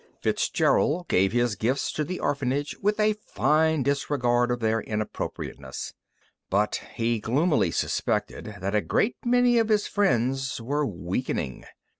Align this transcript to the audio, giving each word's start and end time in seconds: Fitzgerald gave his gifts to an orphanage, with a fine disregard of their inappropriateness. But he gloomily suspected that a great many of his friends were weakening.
Fitzgerald 0.19 1.07
gave 1.09 1.31
his 1.31 1.53
gifts 1.55 1.91
to 1.91 2.01
an 2.01 2.19
orphanage, 2.19 2.75
with 2.81 2.99
a 2.99 3.13
fine 3.13 3.83
disregard 3.83 4.49
of 4.49 4.59
their 4.59 4.81
inappropriateness. 4.81 5.93
But 6.49 6.81
he 6.95 7.19
gloomily 7.19 7.69
suspected 7.69 8.55
that 8.61 8.73
a 8.73 8.81
great 8.81 9.17
many 9.23 9.59
of 9.59 9.69
his 9.69 9.85
friends 9.85 10.59
were 10.59 10.87
weakening. 10.87 11.65